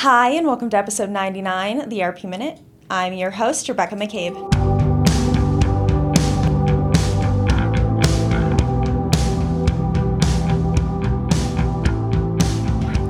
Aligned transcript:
Hi, 0.00 0.28
and 0.28 0.46
welcome 0.46 0.68
to 0.68 0.76
episode 0.76 1.08
99 1.08 1.88
the 1.88 2.02
ERP 2.02 2.24
Minute. 2.24 2.60
I'm 2.90 3.14
your 3.14 3.30
host, 3.30 3.66
Rebecca 3.66 3.96
McCabe. 3.96 4.34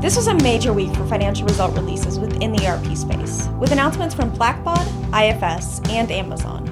This 0.00 0.14
was 0.14 0.28
a 0.28 0.34
major 0.34 0.72
week 0.72 0.94
for 0.94 1.04
financial 1.08 1.48
result 1.48 1.76
releases 1.76 2.20
within 2.20 2.52
the 2.52 2.64
ERP 2.64 2.96
space, 2.96 3.48
with 3.58 3.72
announcements 3.72 4.14
from 4.14 4.30
Blackbaud, 4.30 4.86
IFS, 5.12 5.80
and 5.90 6.12
Amazon. 6.12 6.66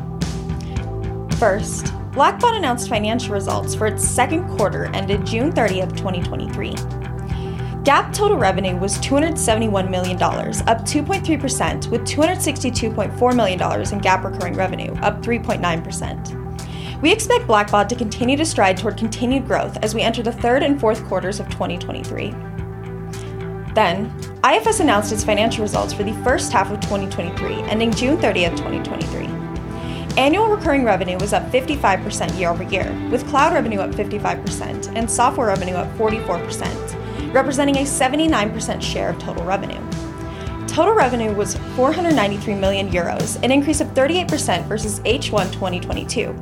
First, 1.41 1.87
Blackbaud 2.12 2.57
announced 2.57 2.89
financial 2.89 3.35
results 3.35 3.75
for 3.75 3.89
its 3.89 4.07
second 4.07 4.49
quarter 4.57 4.85
ended 4.95 5.27
June 5.27 5.53
30th, 5.53 5.96
2023. 5.96 7.04
GAAP 7.85 8.14
total 8.14 8.39
revenue 8.39 8.77
was 8.77 8.96
$271 9.00 9.91
million, 9.91 10.17
up 10.23 10.87
2.3%, 10.87 11.91
with 11.91 12.00
$262.4 12.00 13.36
million 13.36 13.61
in 13.61 14.00
GAAP 14.00 14.25
recurring 14.25 14.54
revenue, 14.54 14.95
up 15.03 15.21
3.9%. 15.22 17.03
We 17.03 17.13
expect 17.13 17.46
Blackbaud 17.46 17.89
to 17.89 17.94
continue 17.94 18.39
to 18.39 18.46
stride 18.46 18.79
toward 18.79 18.96
continued 18.96 19.46
growth 19.46 19.77
as 19.82 19.94
we 19.94 20.00
enter 20.00 20.22
the 20.22 20.32
third 20.32 20.63
and 20.63 20.81
fourth 20.81 21.05
quarters 21.05 21.41
of 21.41 21.50
2023. 21.50 22.31
Then, 23.75 24.11
IFS 24.43 24.80
announced 24.80 25.13
its 25.13 25.22
financial 25.22 25.61
results 25.61 25.93
for 25.93 26.05
the 26.05 26.14
first 26.25 26.53
half 26.53 26.71
of 26.71 26.80
2023, 26.80 27.64
ending 27.64 27.93
June 27.93 28.16
30th, 28.16 28.57
2023. 28.57 29.27
Annual 30.16 30.49
recurring 30.49 30.85
revenue 30.85 31.19
was 31.19 31.35
up 31.35 31.53
55% 31.53 32.39
year 32.39 32.48
over 32.48 32.62
year, 32.62 32.91
with 33.11 33.28
cloud 33.28 33.53
revenue 33.53 33.80
up 33.80 33.91
55% 33.91 34.97
and 34.97 35.11
software 35.11 35.48
revenue 35.48 35.75
up 35.75 35.94
44% 35.98 37.03
representing 37.34 37.77
a 37.78 37.80
79% 37.80 38.80
share 38.80 39.11
of 39.11 39.19
total 39.19 39.44
revenue. 39.44 39.80
Total 40.66 40.94
revenue 40.94 41.34
was 41.34 41.56
493 41.77 42.55
million 42.55 42.91
euros, 42.91 43.42
an 43.42 43.50
increase 43.50 43.80
of 43.80 43.88
38% 43.88 44.64
versus 44.66 45.00
H1 45.00 45.52
2022. 45.52 46.34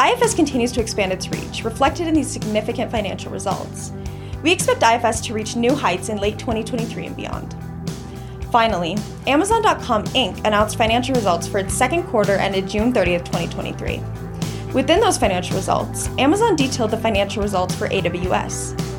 IFS 0.00 0.34
continues 0.34 0.72
to 0.72 0.80
expand 0.80 1.12
its 1.12 1.28
reach, 1.28 1.64
reflected 1.64 2.08
in 2.08 2.14
these 2.14 2.30
significant 2.30 2.90
financial 2.90 3.30
results. 3.30 3.92
We 4.42 4.50
expect 4.50 4.82
IFS 4.82 5.20
to 5.22 5.34
reach 5.34 5.54
new 5.54 5.74
heights 5.74 6.08
in 6.08 6.18
late 6.18 6.38
2023 6.38 7.06
and 7.06 7.16
beyond. 7.16 7.56
Finally, 8.50 8.98
Amazon.com 9.26 10.04
Inc. 10.04 10.44
announced 10.44 10.76
financial 10.76 11.14
results 11.14 11.46
for 11.46 11.58
its 11.58 11.72
second 11.72 12.02
quarter 12.04 12.34
ended 12.34 12.68
June 12.68 12.92
30th, 12.92 13.24
2023. 13.24 14.02
Within 14.74 15.00
those 15.00 15.18
financial 15.18 15.56
results, 15.56 16.08
Amazon 16.18 16.56
detailed 16.56 16.90
the 16.90 16.96
financial 16.96 17.42
results 17.42 17.74
for 17.74 17.88
AWS. 17.88 18.91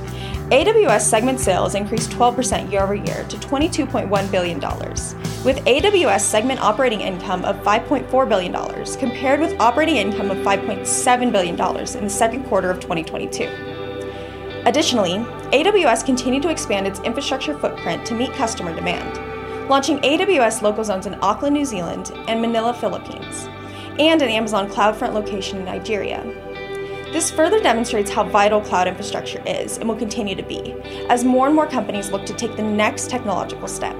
AWS 0.53 1.01
segment 1.01 1.39
sales 1.39 1.73
increased 1.73 2.11
12% 2.11 2.71
year 2.71 2.83
over 2.83 2.93
year 2.93 3.25
to 3.27 3.37
$22.1 3.37 4.31
billion, 4.31 4.59
with 4.59 5.65
AWS 5.65 6.19
segment 6.21 6.61
operating 6.61 7.01
income 7.01 7.43
of 7.43 7.55
$5.4 7.63 8.29
billion, 8.29 8.53
compared 8.99 9.39
with 9.39 9.59
operating 9.59 9.95
income 9.95 10.29
of 10.29 10.37
$5.7 10.45 11.31
billion 11.31 11.55
in 11.97 12.03
the 12.03 12.09
second 12.09 12.43
quarter 12.43 12.69
of 12.69 12.79
2022. 12.79 13.45
Additionally, 14.67 15.13
AWS 15.53 16.05
continued 16.05 16.43
to 16.43 16.49
expand 16.49 16.85
its 16.85 16.99
infrastructure 16.99 17.57
footprint 17.57 18.05
to 18.05 18.13
meet 18.13 18.31
customer 18.33 18.75
demand, 18.75 19.67
launching 19.67 19.97
AWS 20.01 20.61
local 20.61 20.83
zones 20.83 21.07
in 21.07 21.17
Auckland, 21.23 21.55
New 21.55 21.65
Zealand, 21.65 22.11
and 22.27 22.39
Manila, 22.39 22.75
Philippines, 22.75 23.47
and 23.97 24.21
an 24.21 24.29
Amazon 24.29 24.69
CloudFront 24.69 25.13
location 25.13 25.57
in 25.57 25.65
Nigeria, 25.65 26.21
this 27.14 27.30
further 27.30 27.61
demonstrates 27.61 28.09
how 28.09 28.23
vital 28.23 28.59
cloud 28.59 28.88
infrastructure 28.88 29.42
is 29.45 29.78
and 29.78 29.88
will 29.88 29.95
continue 29.95 30.36
to 30.36 30.44
be, 30.44 30.73
as 31.09 31.23
more 31.23 31.45
and 31.45 31.56
more 31.56 31.67
companies 31.67 32.09
look 32.09 32.25
to 32.25 32.33
take 32.33 32.56
the 32.56 32.64
next 32.64 33.09
technological 33.09 33.67
step. 33.67 33.95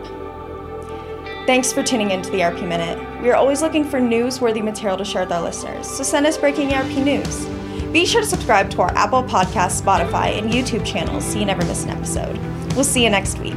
Thanks 1.46 1.72
for 1.72 1.84
tuning 1.84 2.10
in 2.10 2.24
to 2.24 2.32
the 2.32 2.44
ERP 2.44 2.62
Minute. 2.64 2.98
We 3.22 3.30
are 3.30 3.36
always 3.36 3.62
looking 3.62 3.86
for 3.86 4.00
newsworthy 4.00 4.64
material 4.64 4.98
to 4.98 5.06
share 5.06 5.22
with 5.24 5.32
our 5.32 5.42
listeners, 5.42 5.88
so 5.88 6.02
send 6.02 6.26
us 6.26 6.38
breaking 6.38 6.74
ERP 6.74 6.98
news. 7.06 7.46
Be 7.92 8.06
sure 8.06 8.22
to 8.22 8.28
subscribe 8.28 8.72
to 8.72 8.82
our 8.82 8.92
Apple 8.96 9.24
Podcast, 9.24 9.80
Spotify, 9.80 10.36
and 10.38 10.52
YouTube 10.52 10.84
channels 10.84 11.24
so 11.24 11.38
you 11.38 11.46
never 11.46 11.64
miss 11.66 11.84
an 11.84 11.92
episode. 11.92 12.38
We'll 12.74 12.84
see 12.84 13.04
you 13.04 13.12
next 13.12 13.38
week. 13.38 13.54